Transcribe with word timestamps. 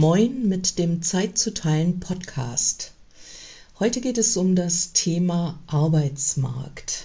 Moin 0.00 0.48
mit 0.48 0.78
dem 0.78 1.02
Zeit 1.02 1.36
zu 1.36 1.52
teilen 1.52 2.00
Podcast. 2.00 2.92
Heute 3.78 4.00
geht 4.00 4.16
es 4.16 4.34
um 4.38 4.56
das 4.56 4.94
Thema 4.94 5.60
Arbeitsmarkt. 5.66 7.04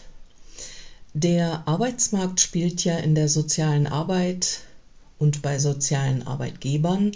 Der 1.14 1.68
Arbeitsmarkt 1.68 2.40
spielt 2.40 2.86
ja 2.86 2.98
in 2.98 3.14
der 3.14 3.28
sozialen 3.28 3.86
Arbeit 3.86 4.62
und 5.20 5.42
bei 5.42 5.60
sozialen 5.60 6.26
Arbeitgebern 6.26 7.12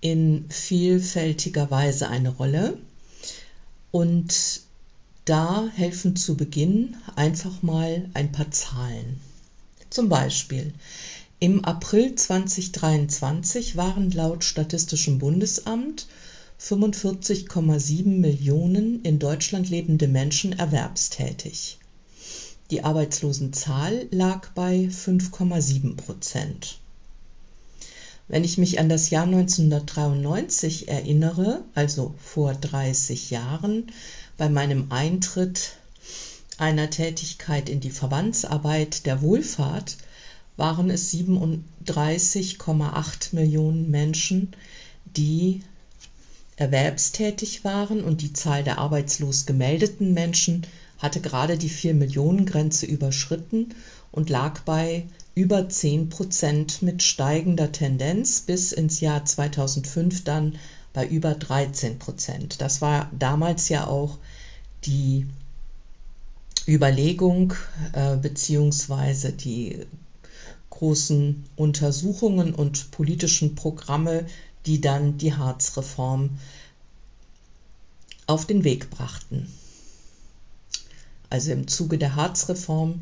in 0.00 0.46
vielfältiger 0.48 1.70
Weise 1.70 2.08
eine 2.08 2.30
Rolle. 2.30 2.76
Und 3.92 4.62
da 5.24 5.68
helfen 5.76 6.16
zu 6.16 6.36
Beginn 6.36 6.96
einfach 7.14 7.62
mal 7.62 8.10
ein 8.14 8.32
paar 8.32 8.50
Zahlen. 8.50 9.20
Zum 9.88 10.08
Beispiel 10.08 10.74
im 11.38 11.64
April 11.66 12.14
2023 12.14 13.76
waren 13.76 14.10
laut 14.10 14.42
Statistischem 14.42 15.18
Bundesamt 15.18 16.06
45,7 16.58 18.06
Millionen 18.06 19.02
in 19.02 19.18
Deutschland 19.18 19.68
lebende 19.68 20.08
Menschen 20.08 20.58
erwerbstätig. 20.58 21.78
Die 22.70 22.84
Arbeitslosenzahl 22.84 24.08
lag 24.10 24.48
bei 24.54 24.88
5,7 24.90 25.96
Prozent. 25.96 26.78
Wenn 28.28 28.42
ich 28.42 28.56
mich 28.56 28.80
an 28.80 28.88
das 28.88 29.10
Jahr 29.10 29.24
1993 29.24 30.88
erinnere, 30.88 31.62
also 31.74 32.14
vor 32.18 32.54
30 32.54 33.30
Jahren, 33.30 33.92
bei 34.38 34.48
meinem 34.48 34.90
Eintritt 34.90 35.72
einer 36.56 36.88
Tätigkeit 36.88 37.68
in 37.68 37.80
die 37.80 37.90
Verbandsarbeit 37.90 39.04
der 39.04 39.20
Wohlfahrt, 39.20 39.98
waren 40.56 40.90
es 40.90 41.12
37,8 41.12 43.34
Millionen 43.34 43.90
Menschen, 43.90 44.52
die 45.16 45.62
erwerbstätig 46.56 47.64
waren 47.64 48.02
und 48.02 48.22
die 48.22 48.32
Zahl 48.32 48.64
der 48.64 48.78
arbeitslos 48.78 49.46
gemeldeten 49.46 50.14
Menschen 50.14 50.66
hatte 50.98 51.20
gerade 51.20 51.58
die 51.58 51.70
4-Millionen-Grenze 51.70 52.86
überschritten 52.86 53.74
und 54.12 54.30
lag 54.30 54.60
bei 54.60 55.04
über 55.34 55.68
10 55.68 56.08
Prozent 56.08 56.80
mit 56.80 57.02
steigender 57.02 57.70
Tendenz 57.70 58.40
bis 58.40 58.72
ins 58.72 59.00
Jahr 59.00 59.24
2005 59.24 60.24
dann 60.24 60.58
bei 60.94 61.06
über 61.06 61.34
13 61.34 61.98
Prozent. 61.98 62.62
Das 62.62 62.80
war 62.80 63.10
damals 63.18 63.68
ja 63.68 63.86
auch 63.86 64.16
die 64.86 65.26
Überlegung 66.66 67.52
äh, 67.92 68.16
beziehungsweise 68.16 69.32
die 69.32 69.86
großen 70.76 71.44
Untersuchungen 71.56 72.54
und 72.54 72.90
politischen 72.90 73.54
Programme, 73.54 74.26
die 74.66 74.80
dann 74.80 75.16
die 75.16 75.34
Harzreform 75.34 76.38
auf 78.26 78.46
den 78.46 78.64
Weg 78.64 78.90
brachten. 78.90 79.46
Also 81.30 81.52
im 81.52 81.66
Zuge 81.66 81.96
der 81.98 82.16
Harzreform 82.16 83.00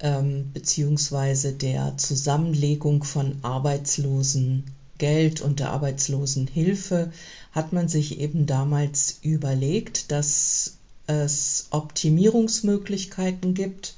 ähm, 0.00 0.50
beziehungsweise 0.52 1.52
der 1.52 1.96
Zusammenlegung 1.98 3.04
von 3.04 3.38
Arbeitslosengeld 3.42 5.40
und 5.42 5.60
der 5.60 5.70
Arbeitslosenhilfe 5.70 7.12
hat 7.52 7.72
man 7.72 7.88
sich 7.88 8.18
eben 8.18 8.46
damals 8.46 9.18
überlegt, 9.22 10.10
dass 10.10 10.78
es 11.06 11.66
Optimierungsmöglichkeiten 11.70 13.54
gibt, 13.54 13.94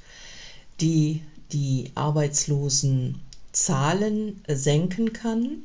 die 0.81 1.21
die 1.51 1.91
Arbeitslosenzahlen 1.95 4.41
senken 4.47 5.13
kann 5.13 5.63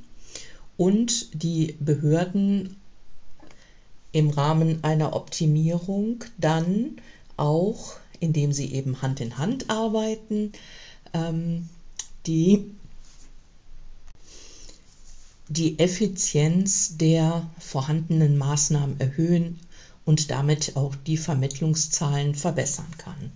und 0.77 1.43
die 1.43 1.77
Behörden 1.81 2.77
im 4.13 4.31
Rahmen 4.31 4.85
einer 4.85 5.17
Optimierung 5.17 6.25
dann 6.39 7.01
auch, 7.37 7.97
indem 8.21 8.53
sie 8.53 8.73
eben 8.73 9.03
Hand 9.03 9.21
in 9.21 9.39
Hand 9.39 9.71
arbeiten, 9.71 10.53
ähm, 11.15 11.69
die 12.27 12.71
die 15.49 15.79
Effizienz 15.79 16.97
der 16.97 17.51
vorhandenen 17.59 18.39
Maßnahmen 18.39 18.99
erhöhen 19.01 19.59
und 20.07 20.31
damit 20.31 20.77
auch 20.77 20.95
die 20.95 21.19
Vermittlungszahlen 21.19 22.35
verbessern 22.35 22.91
kann. 22.97 23.33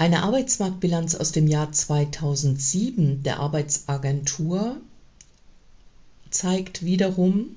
Eine 0.00 0.22
Arbeitsmarktbilanz 0.22 1.16
aus 1.16 1.32
dem 1.32 1.48
Jahr 1.48 1.72
2007 1.72 3.24
der 3.24 3.40
Arbeitsagentur 3.40 4.76
zeigt 6.30 6.84
wiederum, 6.84 7.56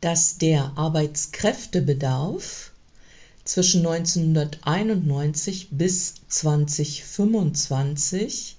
dass 0.00 0.38
der 0.38 0.70
Arbeitskräftebedarf 0.76 2.70
zwischen 3.42 3.84
1991 3.84 5.66
bis 5.72 6.14
2025 6.28 8.54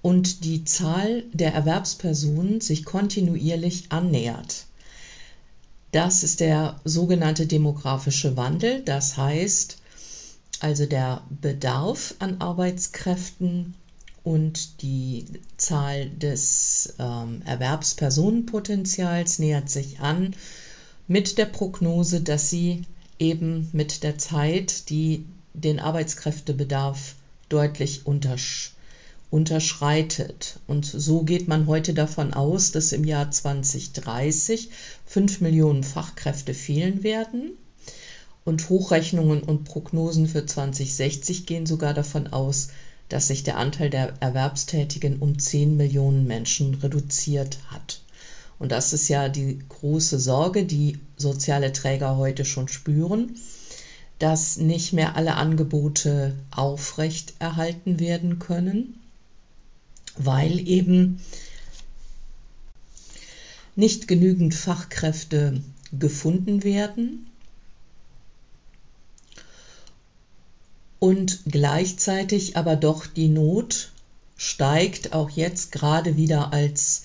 und 0.00 0.44
die 0.44 0.62
Zahl 0.62 1.24
der 1.32 1.54
Erwerbspersonen 1.54 2.60
sich 2.60 2.84
kontinuierlich 2.84 3.86
annähert. 3.88 4.66
Das 5.90 6.22
ist 6.22 6.38
der 6.38 6.78
sogenannte 6.84 7.48
demografische 7.48 8.36
Wandel, 8.36 8.80
das 8.84 9.16
heißt 9.16 9.78
also 10.60 10.86
der 10.86 11.22
Bedarf 11.30 12.14
an 12.18 12.40
Arbeitskräften 12.40 13.74
und 14.24 14.82
die 14.82 15.24
Zahl 15.56 16.10
des 16.10 16.94
ähm, 16.98 17.42
Erwerbspersonenpotenzials 17.44 19.38
nähert 19.38 19.70
sich 19.70 20.00
an 20.00 20.34
mit 21.06 21.38
der 21.38 21.46
Prognose, 21.46 22.20
dass 22.20 22.50
sie 22.50 22.82
eben 23.18 23.68
mit 23.72 24.02
der 24.02 24.18
Zeit 24.18 24.90
die 24.90 25.24
den 25.54 25.80
Arbeitskräftebedarf 25.80 27.14
deutlich 27.48 28.06
untersch 28.06 28.74
unterschreitet. 29.30 30.58
Und 30.66 30.86
so 30.86 31.22
geht 31.22 31.48
man 31.48 31.66
heute 31.66 31.92
davon 31.92 32.32
aus, 32.32 32.72
dass 32.72 32.92
im 32.92 33.04
Jahr 33.04 33.30
2030 33.30 34.70
5 35.04 35.40
Millionen 35.42 35.84
Fachkräfte 35.84 36.54
fehlen 36.54 37.02
werden. 37.02 37.52
Und 38.48 38.70
Hochrechnungen 38.70 39.42
und 39.42 39.64
Prognosen 39.64 40.26
für 40.26 40.46
2060 40.46 41.44
gehen 41.44 41.66
sogar 41.66 41.92
davon 41.92 42.28
aus, 42.28 42.68
dass 43.10 43.28
sich 43.28 43.42
der 43.42 43.58
Anteil 43.58 43.90
der 43.90 44.14
Erwerbstätigen 44.20 45.18
um 45.18 45.38
10 45.38 45.76
Millionen 45.76 46.26
Menschen 46.26 46.72
reduziert 46.76 47.58
hat. 47.66 48.00
Und 48.58 48.72
das 48.72 48.94
ist 48.94 49.08
ja 49.08 49.28
die 49.28 49.58
große 49.68 50.18
Sorge, 50.18 50.64
die 50.64 50.98
soziale 51.18 51.74
Träger 51.74 52.16
heute 52.16 52.46
schon 52.46 52.68
spüren, 52.68 53.36
dass 54.18 54.56
nicht 54.56 54.94
mehr 54.94 55.14
alle 55.14 55.34
Angebote 55.34 56.34
aufrecht 56.50 57.34
erhalten 57.40 58.00
werden 58.00 58.38
können, 58.38 58.98
weil 60.16 60.66
eben 60.66 61.20
nicht 63.76 64.08
genügend 64.08 64.54
Fachkräfte 64.54 65.60
gefunden 65.92 66.64
werden 66.64 67.26
und 70.98 71.40
gleichzeitig 71.46 72.56
aber 72.56 72.76
doch 72.76 73.06
die 73.06 73.28
Not 73.28 73.92
steigt, 74.36 75.12
auch 75.12 75.30
jetzt 75.30 75.72
gerade 75.72 76.16
wieder 76.16 76.52
als 76.52 77.04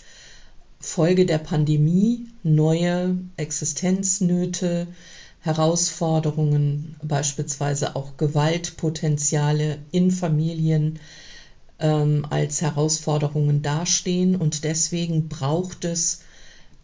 Folge 0.80 1.26
der 1.26 1.38
Pandemie 1.38 2.28
neue 2.44 3.18
Existenznöte, 3.38 4.88
Herausforderungen, 5.42 6.96
beispielsweise 7.03 7.96
auch 7.96 8.18
Gewaltpotenziale 8.18 9.80
in 9.92 10.09
Familien 10.09 11.00
ähm, 11.80 12.26
als 12.30 12.62
Herausforderungen 12.62 13.62
dastehen. 13.62 14.35
Und 14.35 14.64
deswegen 14.64 15.28
braucht 15.28 15.85
es 15.85 16.22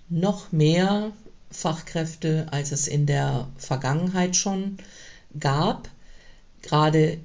noch 0.10 0.52
mehr 0.52 1.12
Fachkräfte, 1.52 2.48
als 2.52 2.72
es 2.72 2.88
in 2.88 3.06
der 3.06 3.48
Vergangenheit 3.58 4.36
schon 4.36 4.78
gab 5.40 5.90
gerade 6.62 7.18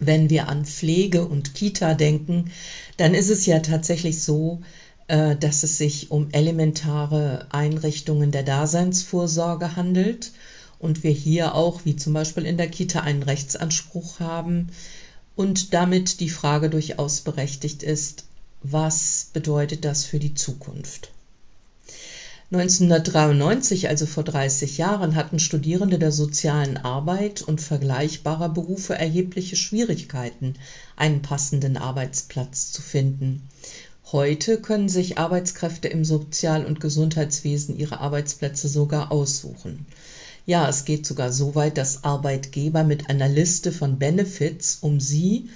wenn 0.00 0.30
wir 0.30 0.48
an 0.48 0.64
Pflege 0.64 1.26
und 1.26 1.54
Kita 1.54 1.94
denken, 1.94 2.50
dann 2.96 3.14
ist 3.14 3.28
es 3.28 3.46
ja 3.46 3.60
tatsächlich 3.60 4.22
so, 4.22 4.62
äh, 5.08 5.36
dass 5.36 5.62
es 5.62 5.78
sich 5.78 6.10
um 6.10 6.30
elementare 6.32 7.46
Einrichtungen 7.50 8.32
der 8.32 8.42
Daseinsvorsorge 8.42 9.76
handelt 9.76 10.32
und 10.78 11.02
wir 11.02 11.10
hier 11.10 11.54
auch, 11.54 11.84
wie 11.84 11.96
zum 11.96 12.14
Beispiel 12.14 12.46
in 12.46 12.56
der 12.56 12.68
Kita, 12.68 13.00
einen 13.00 13.22
Rechtsanspruch 13.22 14.20
haben 14.20 14.68
und 15.36 15.74
damit 15.74 16.20
die 16.20 16.30
Frage 16.30 16.70
durchaus 16.70 17.20
berechtigt 17.20 17.82
ist, 17.82 18.24
was 18.62 19.28
bedeutet 19.32 19.84
das 19.84 20.04
für 20.04 20.18
die 20.18 20.34
Zukunft? 20.34 21.10
1993, 22.52 23.88
also 23.88 24.06
vor 24.06 24.24
30 24.24 24.76
Jahren, 24.76 25.14
hatten 25.14 25.38
Studierende 25.38 26.00
der 26.00 26.10
sozialen 26.10 26.78
Arbeit 26.78 27.42
und 27.42 27.60
vergleichbarer 27.60 28.48
Berufe 28.48 28.94
erhebliche 28.94 29.54
Schwierigkeiten, 29.54 30.54
einen 30.96 31.22
passenden 31.22 31.76
Arbeitsplatz 31.76 32.72
zu 32.72 32.82
finden. 32.82 33.40
Heute 34.10 34.60
können 34.60 34.88
sich 34.88 35.16
Arbeitskräfte 35.16 35.86
im 35.86 36.04
Sozial- 36.04 36.64
und 36.64 36.80
Gesundheitswesen 36.80 37.78
ihre 37.78 38.00
Arbeitsplätze 38.00 38.66
sogar 38.66 39.12
aussuchen. 39.12 39.86
Ja, 40.44 40.68
es 40.68 40.84
geht 40.84 41.06
sogar 41.06 41.30
so 41.30 41.54
weit, 41.54 41.78
dass 41.78 42.02
Arbeitgeber 42.02 42.82
mit 42.82 43.08
einer 43.08 43.28
Liste 43.28 43.70
von 43.70 44.00
Benefits 44.00 44.78
um 44.80 44.98
sie 44.98 45.50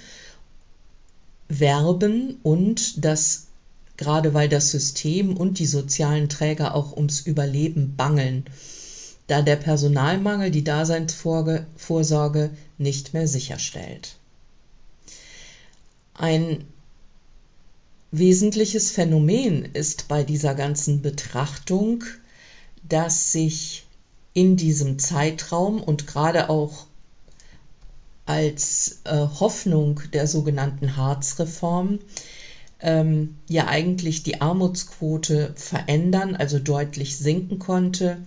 werben 1.49 2.39
und 2.41 3.03
das 3.03 3.44
gerade 3.97 4.33
weil 4.33 4.49
das 4.49 4.71
System 4.71 5.37
und 5.37 5.59
die 5.59 5.65
sozialen 5.65 6.29
Träger 6.29 6.75
auch 6.75 6.95
ums 6.95 7.21
Überleben 7.21 7.95
bangeln, 7.95 8.45
da 9.27 9.41
der 9.41 9.55
Personalmangel 9.55 10.51
die 10.51 10.63
Daseinsvorsorge 10.63 12.51
nicht 12.77 13.13
mehr 13.13 13.27
sicherstellt. 13.27 14.15
Ein 16.13 16.65
wesentliches 18.11 18.91
Phänomen 18.91 19.65
ist 19.73 20.07
bei 20.07 20.23
dieser 20.23 20.55
ganzen 20.55 21.01
Betrachtung, 21.01 22.03
dass 22.87 23.31
sich 23.31 23.85
in 24.33 24.57
diesem 24.57 24.99
Zeitraum 24.99 25.81
und 25.81 26.07
gerade 26.07 26.49
auch 26.49 26.85
als 28.25 29.01
äh, 29.03 29.15
Hoffnung 29.15 30.01
der 30.13 30.27
sogenannten 30.27 30.95
Harz-Reform 30.95 31.99
ähm, 32.85 33.35
ja 33.49 33.67
eigentlich 33.67 34.21
die 34.21 34.41
Armutsquote 34.41 35.53
verändern, 35.55 36.35
also 36.35 36.59
deutlich 36.59 37.17
sinken 37.17 37.57
konnte. 37.57 38.21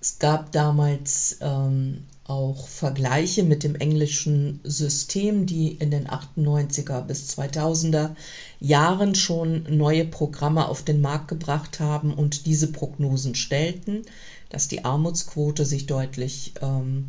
Es 0.00 0.18
gab 0.18 0.50
damals 0.50 1.38
ähm, 1.40 2.02
auch 2.24 2.66
Vergleiche 2.66 3.44
mit 3.44 3.62
dem 3.62 3.76
englischen 3.76 4.58
System, 4.64 5.46
die 5.46 5.68
in 5.68 5.92
den 5.92 6.08
98er 6.08 7.02
bis 7.02 7.30
2000er 7.38 8.16
Jahren 8.58 9.14
schon 9.14 9.66
neue 9.68 10.04
Programme 10.04 10.66
auf 10.66 10.82
den 10.82 11.00
Markt 11.00 11.28
gebracht 11.28 11.78
haben 11.78 12.12
und 12.12 12.46
diese 12.46 12.72
Prognosen 12.72 13.36
stellten, 13.36 14.02
dass 14.48 14.66
die 14.66 14.84
Armutsquote 14.84 15.64
sich 15.64 15.86
deutlich 15.86 16.54
ähm, 16.60 17.06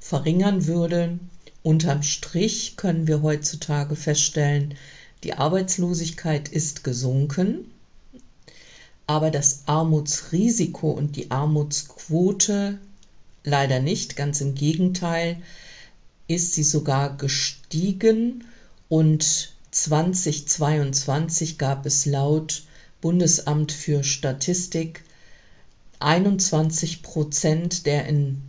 verringern 0.00 0.66
würde. 0.66 1.20
Unterm 1.62 2.02
Strich 2.02 2.74
können 2.76 3.06
wir 3.06 3.22
heutzutage 3.22 3.94
feststellen, 3.94 4.74
die 5.24 5.34
Arbeitslosigkeit 5.34 6.48
ist 6.48 6.84
gesunken, 6.84 7.70
aber 9.06 9.30
das 9.30 9.62
Armutsrisiko 9.66 10.90
und 10.90 11.16
die 11.16 11.30
Armutsquote 11.30 12.78
leider 13.44 13.80
nicht, 13.80 14.16
ganz 14.16 14.40
im 14.40 14.54
Gegenteil, 14.54 15.42
ist 16.28 16.54
sie 16.54 16.62
sogar 16.62 17.16
gestiegen 17.16 18.44
und 18.88 19.52
2022 19.70 21.58
gab 21.58 21.86
es 21.86 22.06
laut 22.06 22.62
Bundesamt 23.00 23.72
für 23.72 24.04
Statistik 24.04 25.02
21 25.98 27.02
Prozent 27.02 27.86
der 27.86 28.06
in 28.06 28.42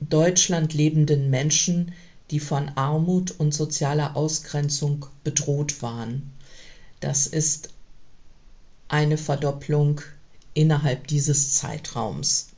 Deutschland 0.00 0.74
lebenden 0.74 1.30
Menschen 1.30 1.92
die 2.30 2.40
von 2.40 2.70
Armut 2.76 3.32
und 3.32 3.54
sozialer 3.54 4.16
Ausgrenzung 4.16 5.06
bedroht 5.24 5.82
waren. 5.82 6.30
Das 7.00 7.26
ist 7.26 7.70
eine 8.88 9.18
Verdopplung 9.18 10.00
innerhalb 10.54 11.06
dieses 11.06 11.54
Zeitraums. 11.54 12.48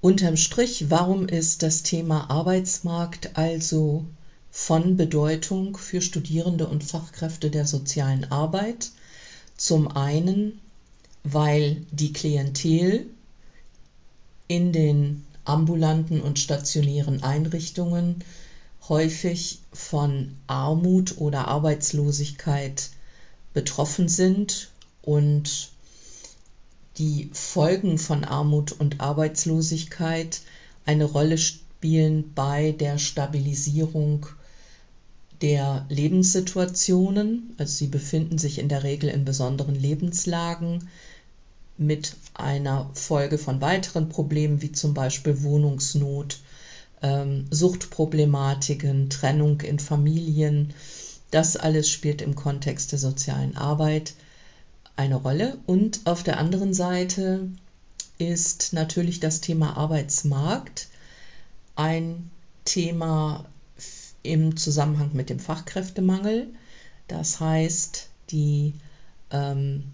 Unterm 0.00 0.36
Strich, 0.36 0.90
warum 0.90 1.28
ist 1.28 1.62
das 1.62 1.84
Thema 1.84 2.28
Arbeitsmarkt 2.28 3.38
also 3.38 4.04
von 4.50 4.96
Bedeutung 4.96 5.76
für 5.76 6.00
Studierende 6.00 6.66
und 6.66 6.82
Fachkräfte 6.82 7.50
der 7.50 7.66
sozialen 7.66 8.30
Arbeit? 8.32 8.90
Zum 9.56 9.86
einen 9.88 10.60
weil 11.24 11.82
die 11.90 12.12
Klientel 12.12 13.06
in 14.48 14.72
den 14.72 15.24
ambulanten 15.44 16.20
und 16.20 16.38
stationären 16.38 17.22
Einrichtungen 17.22 18.24
häufig 18.88 19.60
von 19.72 20.36
Armut 20.46 21.18
oder 21.18 21.48
Arbeitslosigkeit 21.48 22.90
betroffen 23.54 24.08
sind 24.08 24.70
und 25.02 25.70
die 26.98 27.30
Folgen 27.32 27.98
von 27.98 28.24
Armut 28.24 28.72
und 28.72 29.00
Arbeitslosigkeit 29.00 30.40
eine 30.84 31.04
Rolle 31.04 31.38
spielen 31.38 32.32
bei 32.34 32.72
der 32.72 32.98
Stabilisierung 32.98 34.26
der 35.40 35.86
Lebenssituationen. 35.88 37.54
Also 37.58 37.76
sie 37.78 37.86
befinden 37.86 38.38
sich 38.38 38.58
in 38.58 38.68
der 38.68 38.82
Regel 38.82 39.08
in 39.08 39.24
besonderen 39.24 39.74
Lebenslagen 39.74 40.88
mit 41.86 42.16
einer 42.34 42.90
Folge 42.94 43.38
von 43.38 43.60
weiteren 43.60 44.08
Problemen 44.08 44.62
wie 44.62 44.72
zum 44.72 44.94
Beispiel 44.94 45.42
Wohnungsnot, 45.42 46.40
ähm, 47.02 47.46
Suchtproblematiken, 47.50 49.10
Trennung 49.10 49.60
in 49.60 49.78
Familien. 49.78 50.72
Das 51.30 51.56
alles 51.56 51.88
spielt 51.88 52.22
im 52.22 52.34
Kontext 52.34 52.92
der 52.92 52.98
sozialen 52.98 53.56
Arbeit 53.56 54.14
eine 54.96 55.16
Rolle. 55.16 55.58
Und 55.66 56.00
auf 56.04 56.22
der 56.22 56.38
anderen 56.38 56.74
Seite 56.74 57.48
ist 58.18 58.72
natürlich 58.72 59.20
das 59.20 59.40
Thema 59.40 59.76
Arbeitsmarkt 59.76 60.88
ein 61.74 62.30
Thema 62.64 63.46
im 64.22 64.56
Zusammenhang 64.56 65.10
mit 65.14 65.30
dem 65.30 65.38
Fachkräftemangel. 65.38 66.48
Das 67.08 67.40
heißt, 67.40 68.08
die 68.30 68.74
ähm, 69.30 69.84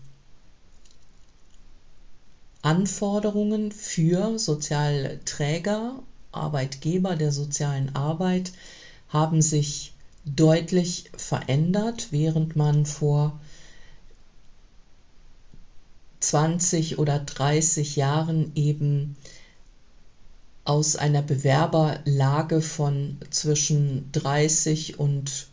Anforderungen 2.63 3.73
für 3.73 4.39
Sozialträger, 4.39 6.03
Arbeitgeber 6.33 7.17
der 7.17 7.33
sozialen 7.33 7.95
Arbeit 7.95 8.53
haben 9.09 9.41
sich 9.43 9.93
deutlich 10.25 11.05
verändert, 11.17 12.09
während 12.11 12.57
man 12.57 12.85
vor 12.85 13.41
20 16.21 16.99
oder 16.99 17.21
30 17.21 17.97
Jahren 17.97 18.53
eben 18.55 19.17
aus 20.65 20.97
einer 20.97 21.23
Bewerberlage 21.23 22.61
von 22.61 23.17
zwischen 23.31 24.11
30 24.13 24.99
und 24.99 25.47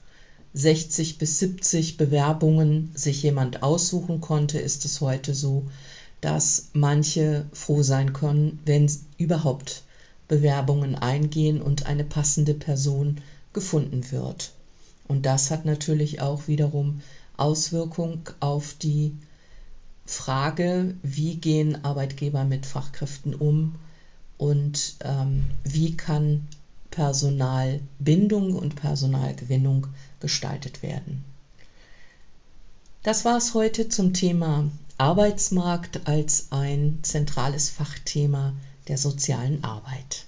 60 0.53 1.17
bis 1.17 1.39
70 1.39 1.97
Bewerbungen 1.97 2.91
sich 2.93 3.23
jemand 3.23 3.63
aussuchen 3.63 4.19
konnte, 4.19 4.59
ist 4.59 4.83
es 4.85 4.99
heute 5.01 5.33
so, 5.33 5.63
dass 6.25 6.69
manche 6.73 7.45
froh 7.53 7.83
sein 7.83 8.11
können, 8.11 8.57
wenn 8.65 8.91
überhaupt 9.19 9.83
Bewerbungen 10.27 10.95
eingehen 10.95 11.61
und 11.61 11.85
eine 11.85 12.03
passende 12.03 12.55
Person 12.55 13.21
gefunden 13.53 14.11
wird. 14.11 14.51
Und 15.07 15.27
das 15.27 15.51
hat 15.51 15.65
natürlich 15.65 16.21
auch 16.21 16.47
wiederum 16.47 17.01
Auswirkung 17.37 18.21
auf 18.39 18.73
die 18.73 19.15
Frage, 20.07 20.95
wie 21.03 21.35
gehen 21.35 21.85
Arbeitgeber 21.85 22.43
mit 22.43 22.65
Fachkräften 22.65 23.35
um 23.35 23.75
und 24.39 24.95
ähm, 25.03 25.43
wie 25.63 25.95
kann 25.95 26.47
Personalbindung 26.89 28.55
und 28.55 28.75
Personalgewinnung 28.75 29.85
gestaltet 30.21 30.81
werden. 30.81 31.23
Das 33.03 33.25
war 33.25 33.37
es 33.37 33.53
heute 33.53 33.89
zum 33.89 34.13
Thema 34.13 34.71
Arbeitsmarkt 34.97 36.07
als 36.07 36.47
ein 36.51 36.99
zentrales 37.01 37.69
Fachthema 37.69 38.53
der 38.87 38.97
sozialen 38.97 39.63
Arbeit. 39.63 40.25